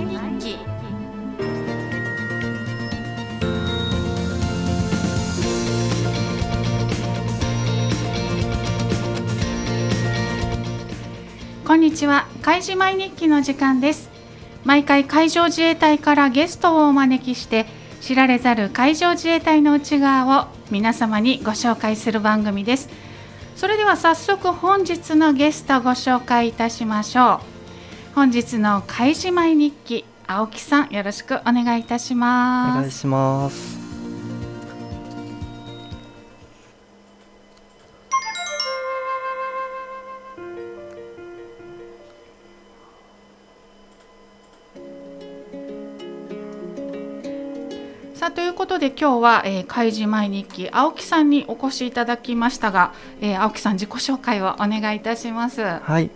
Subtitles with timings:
[0.00, 0.58] 日記
[11.66, 12.26] こんにちは。
[12.42, 14.08] 海事毎日記の時間です。
[14.64, 17.66] 毎回海上自衛隊からゲストをお招きして
[18.00, 22.88] 知られざる海上自衛隊の内側を皆様にご紹介する番組です。
[23.56, 27.55] それでは早速本日のゲストご紹介いたしましょう。
[28.16, 33.76] 本日の海事毎日記青木さんよろしくお願いいたしますお願いします。
[48.14, 56.08] さあということで今日は、えー、海事毎日記青木さんにお越しいただきましたが、えー青木さん自己紹介をお願いいたしますはい。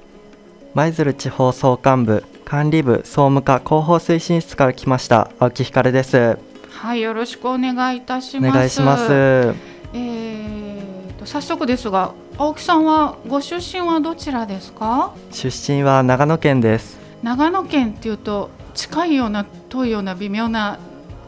[0.75, 6.39] 舞鶴地方総監部管理部総務課広報推進室から来ました青木ひかるです。
[6.71, 9.13] はいよろしくお願いいたしますお願いします。
[9.13, 15.13] えーと早速ですが青木さんはご出身はどちらですか？
[15.33, 16.99] 出身は長野県です。
[17.23, 20.79] 長野県っていうと近いような遠いような微妙な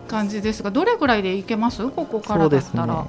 [0.09, 1.87] 感じですがどれぐらいで行けます？
[1.89, 3.07] ここからだったら、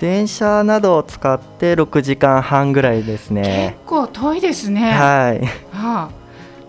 [0.00, 3.86] 電車などを使って6時間半ぐらいですね結。
[3.86, 5.44] 構遠いですね、はい。
[5.76, 6.10] はあ、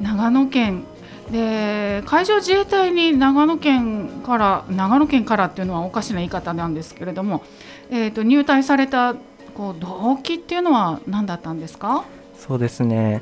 [0.02, 0.84] 長野県
[1.32, 7.42] で海上自衛隊に長野県から長野県からっていうのはおかしな言い方なんですけれども、
[7.90, 9.16] えー、と入隊された
[9.56, 12.04] こう動機っていうのは何だったんですか？
[12.38, 13.22] そうですね。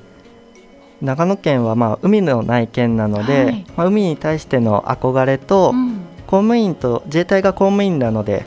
[1.04, 6.00] 長野県はまあ海のない県なので、はいまあ、海に対しての憧れと、うん
[6.30, 8.46] 公務員と自衛隊が公務員なので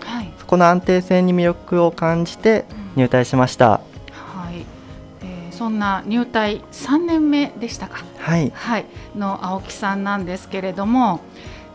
[0.52, 3.70] この安定性に魅力を感じて入隊しました。
[3.70, 4.66] はい。
[5.22, 8.52] えーそんな入隊3年目でしたか、はい。
[8.54, 8.84] はい、
[9.16, 11.20] の青木さんなんですけれども、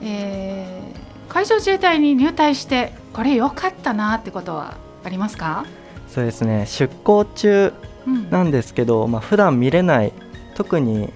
[0.03, 5.65] えー海上自衛隊に入隊してこれ良かったなってことはありますか、
[6.07, 6.67] そうですね。
[6.67, 7.73] 出向中
[8.05, 10.13] うんなんですけど、まあ普段見れない
[10.53, 11.11] 特に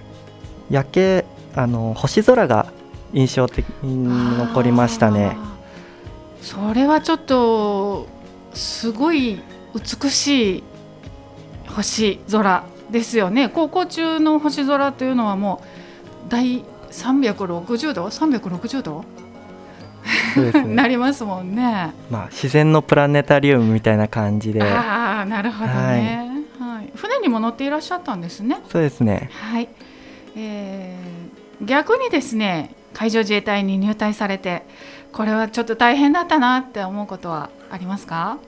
[0.68, 2.72] 夜景あの星空が
[3.12, 5.36] 印象的に残りましたね
[6.42, 8.06] それはちょっと
[8.52, 9.40] すごい
[9.74, 10.62] 美しい
[11.68, 13.48] 星空ですよね。
[13.48, 15.62] 高校中の星空というのはも
[16.26, 19.04] う大360度？360度、
[20.66, 20.88] なね。
[20.90, 21.94] りますもんね。
[22.10, 24.62] まあ自然のプラネタリウムみたいな感じで。
[24.62, 26.90] ああなるほどね、はい。
[26.94, 28.58] 船にも乗っていらっしゃったんですね。
[28.68, 29.30] そうですね。
[29.32, 29.68] はい、
[30.36, 31.12] えー
[31.62, 34.64] 逆にですね海上自衛隊に入隊されて
[35.12, 38.38] これはちょっと大変だったなって思うことはありますか？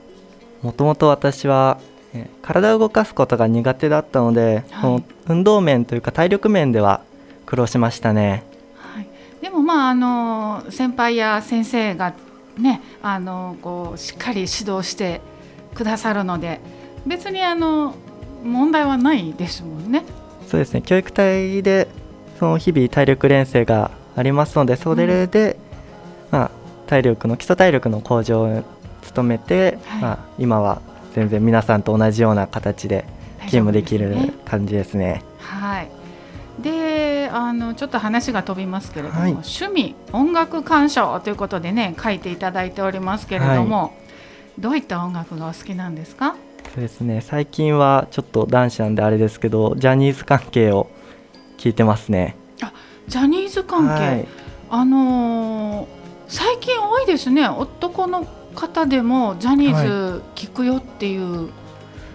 [0.61, 1.79] もともと私は
[2.13, 5.03] えー体を動かすことが苦手だったので、はい。
[5.27, 7.01] 運動面というか体力面では
[7.45, 8.43] 苦労しましたね。
[8.77, 9.07] はい、
[9.41, 12.13] でもまああの先輩や先生が
[12.57, 15.21] ねあのこうしっかり指導して
[15.73, 16.59] くださるので
[17.05, 17.95] 別にあの
[18.43, 20.03] 問題はないですもんね。
[20.47, 20.81] そうですね。
[20.81, 21.87] 教育隊で
[22.39, 25.57] その日々体力練習がありますのでそれで、
[26.35, 26.51] まあ、
[26.87, 28.63] 体力の基礎体力の向上を
[29.13, 30.01] 努めて、はい。
[30.01, 30.81] まあ、今は
[31.13, 33.05] 全然皆さんと同じような形で
[33.47, 35.23] 勤務できる感じですね。
[35.39, 35.89] はい。
[36.61, 39.31] であのちょっと話が飛びますけれども、はい。
[39.31, 43.93] 趣味音楽鑑賞ということでね書いていただいておりますけれども、
[44.59, 46.35] どういった音楽がお好きなんですか？
[46.73, 47.21] そうですね。
[47.21, 50.89] 最近はちょっと男子なんであれですけどジャニーズ関係を
[51.57, 52.35] 聞いてますね。
[53.07, 54.27] ジャニーズ関係、はい。
[54.69, 58.25] あのー最近多いですね男の
[58.55, 59.85] 方でもジャニー
[60.17, 61.49] ズ聞くよっていう、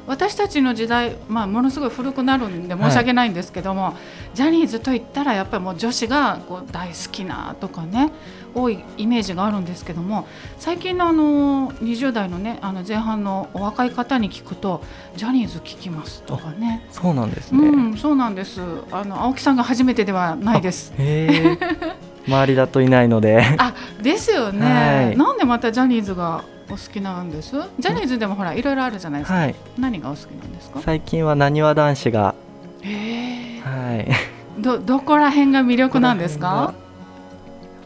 [0.07, 3.95] 私たちの時代、まあ、ものすごい古くなるんで申し訳ないんですけども、
[4.35, 8.11] ジャニーズといったらやっぱりもう女子がこう大好きなとかね
[8.53, 10.27] 多いイメージがあるんですけども
[10.59, 14.83] 最近のあの20代のねあの前半のお若い方に聞くと
[15.15, 16.85] ジャニーズ聞きますとかね。
[16.91, 17.69] そうなんですね。
[17.69, 18.61] うん、そうなんです。
[18.91, 20.93] あの青木さんが初めてではないです。
[22.27, 23.43] 周りだといないので。
[23.59, 25.17] あですよね、はい。
[25.17, 27.53] なんでまたジャニーズがお好きなんです？
[27.79, 29.55] ジャニーズでもほらいろいろあるじゃないですか、はい。
[29.79, 30.81] 何がお好きなんですか？
[30.83, 32.35] 最近はなにわ男子が。
[32.83, 34.09] へえはい。
[34.61, 36.75] どどこら辺が魅力なんですか？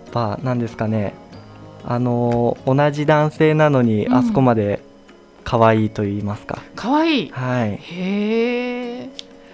[0.06, 1.14] やっぱなんですかね。
[1.86, 4.14] あの同じ男性なのにうん。
[4.14, 4.81] あそこまで
[5.44, 7.26] 可愛いと言いますか、かわい。
[7.26, 7.72] いはい。
[7.72, 9.10] へえ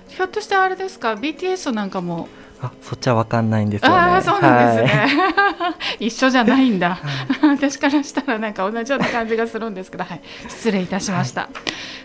[0.08, 2.28] ひょっとしてあれですか？BTS なんかも
[2.62, 3.96] あそっちは分かんないんですよね。
[3.96, 6.98] ああそうなんですね、は い一緒じゃないんだ、
[7.42, 11.48] 私からしたらなんか同じような感じがするんですけど、はい、失礼いたしました。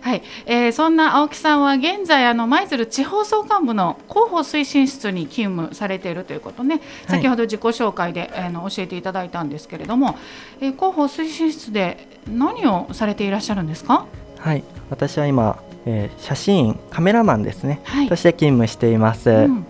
[0.01, 6.75] はい、えーそんな青木さんは現在あの舞鶴地方総監部の広報推進室に勤務されているということね、
[7.07, 7.19] はい。
[7.19, 10.17] 先ほど自己紹介で、あの教えていただいたんですけれども、
[10.61, 14.05] えー広報推進室で何をされていらっしゃるんですか？
[14.39, 18.07] はい、私は今、えー写真カメラマンですね、はい。
[18.07, 19.65] として勤務しています、うん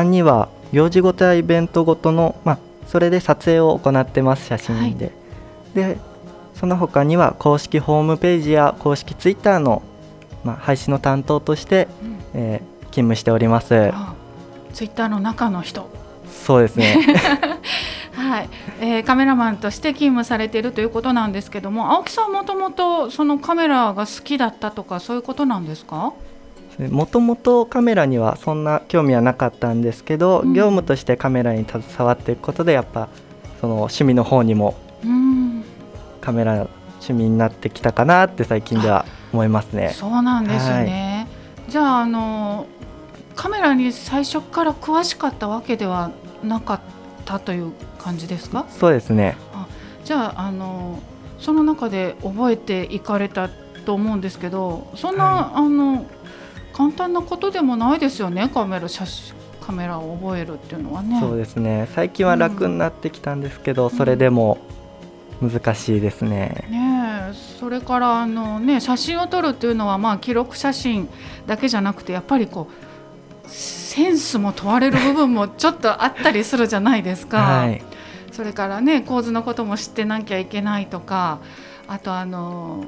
[0.00, 5.12] え他には行事ごとやイベントごとの、まあ、それで撮影を行ってます写真で、
[5.74, 5.98] で
[6.54, 9.82] その他には公式ホームページや公式ツイッターの、
[10.44, 12.16] まあ、配信の担当として、うん。
[12.34, 13.90] えー勤務しております。
[13.92, 14.14] あ
[14.72, 15.90] ツイッターの中の人。
[16.30, 16.96] そうですね。
[18.16, 18.48] はい、
[18.80, 26.14] えーカメラマンとして勤務されているということなんですけども青木さんはもともとそのカメラが好きだったとかそういうことなんですか？
[26.78, 30.52] もともとカメラにはそんな興味はなかったんですけど、うん。
[30.52, 33.08] 業務としてカメラに携わっていくことでやっぱ
[33.60, 34.74] その趣味の方にも
[35.04, 35.64] うん。
[36.20, 36.68] カメラ
[37.00, 39.90] 趣味になってきたかなって最近では思いますね。
[39.94, 41.28] そうなんですね、
[41.68, 42.66] じゃああの
[43.34, 46.10] カメラに最初から詳しかったわけでは
[46.42, 46.80] なかっ
[47.24, 48.66] たという感じですか？
[48.70, 49.36] そうですね。
[50.04, 51.00] じゃああの
[51.38, 53.48] その中で覚えていかれた
[53.84, 56.06] と思うんですけどそんな、はあの
[56.76, 59.34] 簡単なことでもないですよねカメラ写真
[59.66, 61.18] カメラを覚えるっていうのはね。
[61.18, 61.88] そうですね。
[61.92, 64.58] 最近は楽になってきたんですけど、それでも
[65.40, 66.64] 難しいですね。
[66.70, 71.08] ねえそれからあの、ね、写真を撮るっていうのは、まあ、記録写真
[71.48, 77.38] だけじゃなくてやっぱりこうセンスも問われる部分もちょっとあったりするじゃないですか。
[77.38, 77.82] はい。
[78.30, 81.40] それからね構図のことも知ってなきゃいけないとか
[81.88, 82.84] あとあの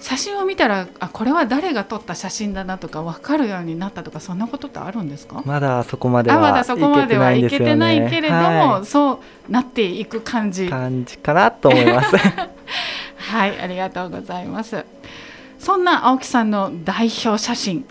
[0.00, 5.42] 写真を見たらあこれは誰が撮った写真だなとか分かるようになったとかそんなことってあるんですか？
[5.44, 8.40] まだそこまではあまだそこまではいけてないけれども、
[8.74, 12.16] はそうなっていく感じい、感じかなと思います。
[13.30, 14.84] はい、ありがとうございます。
[15.58, 17.84] そんな青木さんの代表写真、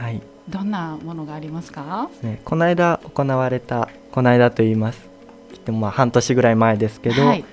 [0.00, 0.22] はい。
[0.48, 2.08] どんなものがありますか？
[2.22, 5.00] ね、この間行われたこの間と言います。
[5.66, 7.44] でもまあ半年ぐらい前ですけど、はい、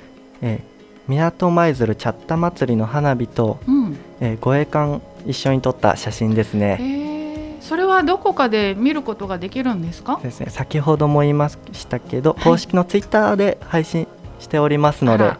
[0.41, 0.72] えー
[1.07, 6.77] 港舞鶴チャッタ祭りの花火と、うん、えー護衛艦一緒に撮った写真ですね。
[6.79, 10.19] えー、それはどこかで見ることができるんですか？
[10.21, 10.47] ですね。
[10.49, 11.57] 先ほども言いまし
[11.87, 14.07] たけど、い公式のツイッターで配信
[14.39, 15.35] しておりますので、あは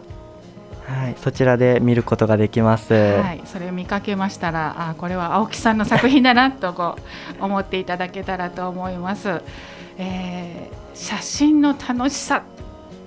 [0.86, 2.94] らい、そちらで見ることができます。
[2.94, 6.96] はい、それを見かけましたら、あ、これは青木さんの作品だなとこ
[7.40, 9.40] う思っていただけたらと思います。
[9.98, 12.42] えー写真の楽しさっ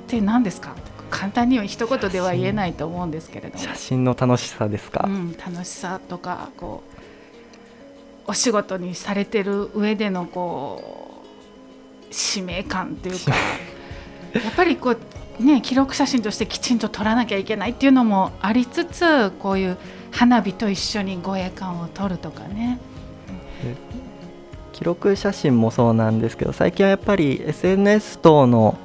[0.07, 0.75] て何ですか？
[1.09, 3.63] 簡単には一言では言えないと思うんですけれども。
[3.63, 5.05] 写真の楽しさですか？
[5.07, 6.83] うん、楽しさとかこ
[8.27, 11.23] うお仕事にされてる上でのこ
[12.09, 13.31] う使命感っていうか
[14.43, 14.95] やっぱりこ
[15.39, 19.77] うね記録写真としてきちんと撮らなきゃいけないっていうのもありつつこういう
[20.11, 22.79] 花火と一緒に護衛艦を撮るとかね。
[24.73, 28.77] 記録写真もそうなんですけど最近はやっぱり SNS 等の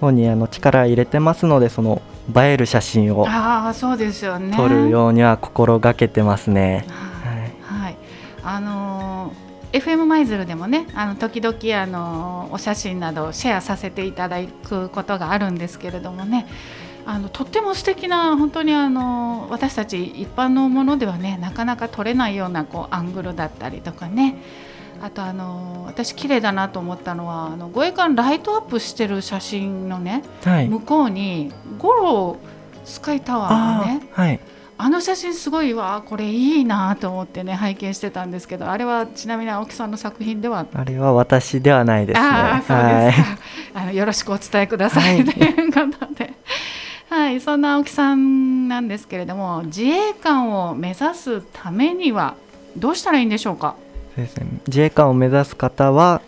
[0.00, 2.02] 方にあの力入れてますのでその
[2.34, 4.56] 映える写真をああそうですよね。
[4.56, 6.86] 撮るようには心がけてますね。
[6.88, 7.96] はいはい、はい、
[8.42, 16.48] あのー FM 舞鶴でもねあの時々、あのーお写真などをシェアさせていただくことがあるんですけれどもね
[17.06, 24.36] あのとっても素敵な本当にあのー私たち一般のものではねなかなか撮れないようなこうアングルだったりとかね
[25.02, 32.36] あとあのー私綺麗だなと思ったのはあの護衛艦ライトアップしてる写真のねはい、向こうに五郎
[32.84, 34.40] スカイタワーがねあーはい。
[34.78, 42.26] あの写真すごいわこれいいなと思ってね拝見してたんですけどあれはちなみに青木さんの作品ではあれは私ではないですね。
[42.26, 43.38] ああそうですか、
[43.74, 45.24] あのよろしくお伝えください、はい。
[45.26, 46.32] ということで、
[47.10, 52.36] はい、そんな青木さんなんですけれども自衛官を目指すためには
[52.74, 53.74] どうしたらいいんでしょうか？
[54.20, 56.20] そうですね、自衛官を目指す方は、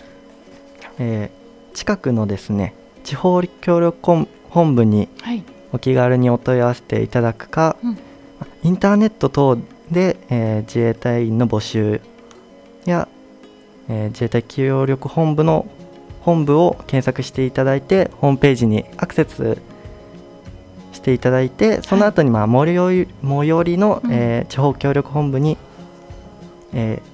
[0.99, 1.43] えー
[1.75, 7.99] 近くのですね地方協力本本部にはい、お気軽にお問い合わせていただくか、うん。
[8.63, 9.57] インターネット等
[9.91, 12.03] で、えー自衛隊員の募集
[12.85, 13.09] や、
[13.89, 15.67] えー自衛隊協力本部の
[16.21, 19.57] 本部を検索していただいてホームページにアクセス
[20.93, 24.13] していただいてその後にまあ最寄り最寄りの、うん。
[24.13, 25.57] えー地方協力本部に、
[26.75, 27.12] えー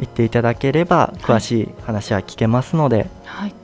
[0.00, 3.54] 行っていただければ詳しい話は聞けますので、はい。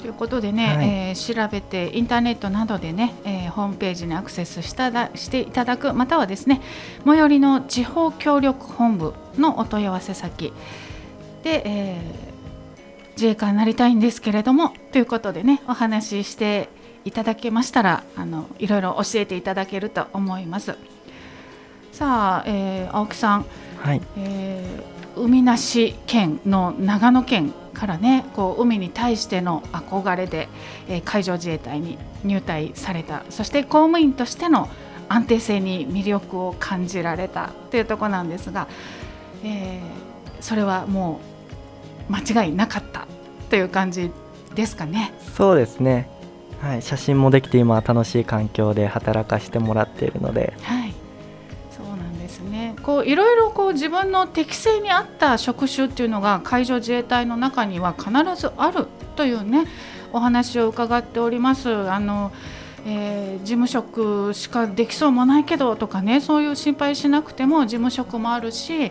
[0.00, 0.88] ということでね、はい。
[0.88, 6.60] えー調べてインターネットなどでね、えーホームページにアクセスしただしていただくまたはですね
[7.04, 10.52] 最寄りの地方協力本部のお問い合わせ先。
[11.42, 12.32] で、えー
[13.14, 16.70] 自衛官になりたいんですけれどもということでねお話しして
[17.04, 20.76] いただけましたらあのいろいろ教えていただけると思います。
[21.92, 23.46] さあ、えー、青木さん、
[23.78, 24.00] はい。
[24.16, 30.48] えー、海なし県の長野県からねこう海に対しての憧れで、
[30.88, 33.24] えー、海上自衛隊に入隊された。
[33.30, 34.68] そして公務員としての
[35.08, 38.66] 安定性に魅力を感じられたというところなんですが、
[39.44, 39.80] えー、
[40.40, 41.20] それはも
[42.08, 43.06] う間違いなかった
[43.50, 44.10] という感じ
[44.54, 45.12] ですかね。
[45.36, 46.08] そうですね。
[46.60, 50.91] はい、写真もできて今楽しい環境で働かせてもらっているので、はい、
[52.82, 58.10] こういろいろこう自分の適性に合った職種っていうのが海上自衛隊の中には必
[58.40, 58.86] ずある
[59.16, 59.66] というね
[60.12, 61.70] お話を伺っております。
[61.90, 62.32] あの
[62.84, 68.90] えー、事務職しかできそうもないけどとかねそういう心配しなくても事務職もあるし、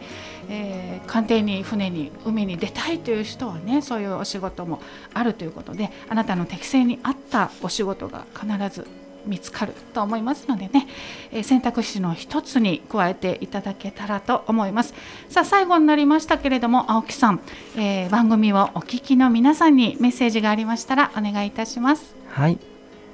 [0.50, 4.79] えー、艦艇に船に海に出たいという人はねそういうお仕事も
[5.13, 8.88] あるということであなたの適性に合ったお仕事が必ず
[9.25, 10.88] 見つかると思いますのでね、
[11.32, 14.94] えー、選択肢の一つに加えていただけたらと思います。
[15.30, 17.40] さあ最後になりましたけれども青木さん、
[17.78, 22.16] えー、番組をお聞きの皆さんにメッセージがありましたらお願いいたします。
[22.30, 22.58] はい。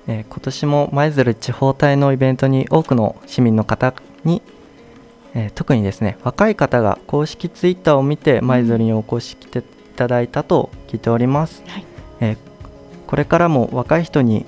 [0.08, 4.42] えー、今年も舞鶴地方隊のイベントに多くの市民の方に、
[5.36, 9.64] えー、特にですね若い方が公式ツイッターを見て舞鶴にお越し来てい
[9.98, 11.86] ただいたと聞いております、はい、
[12.22, 12.38] えー、
[13.06, 14.46] これからも若い人に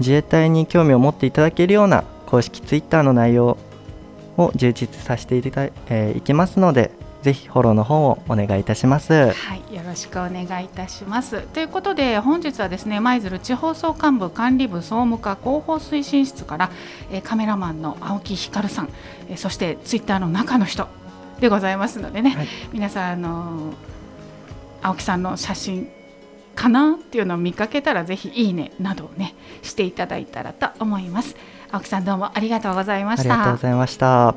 [0.00, 3.56] 自衛隊に興味を持っていただけるような公式ツイッターの内容
[4.36, 6.90] を充実させていただ、えー、きますので
[7.22, 9.12] ぜひフォローの方をお願いいたします。
[9.12, 11.42] はい、よろしくお願いいたします。
[11.42, 16.70] ということで本日はですね舞鶴地方総監部管理部総務課広報推進室から、
[17.12, 18.88] えー、カメラマンの青木ひかるさん、
[19.28, 20.88] えー、そしてツイッターの中の人
[21.40, 23.74] でございますのでね、はい、皆さんあの
[24.82, 25.90] 青木さんの写真
[26.54, 31.36] かなっていうのを見かけたらぜひいいねなどをねしていただいたらと思います。
[31.70, 33.34] 青木さんどうもありがとうございました。
[33.34, 34.34] ありがとうございました。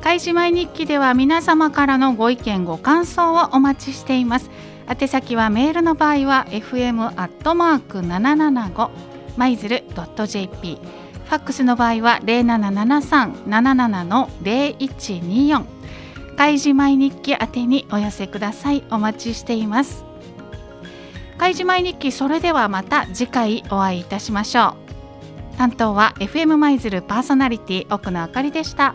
[0.00, 4.50] 開示前日記では皆様からのご意見ご感想をお待ちしています
[4.88, 8.90] 宛先はメールの場合は fm アットマーク775
[9.36, 10.78] マイズルドット jp
[11.26, 15.79] ファックスの場合は077377の0124
[16.40, 18.82] 開示毎日記宛てにお寄せください。
[18.90, 20.06] お待ちしています。
[21.36, 24.74] 開示毎日記それではまた次回お会いいたしましょ
[25.54, 25.58] う。
[25.58, 28.94] 担当は FM マイズルパーソナリティ奥野あかりでした。